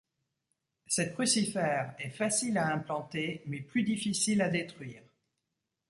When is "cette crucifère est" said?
0.87-2.09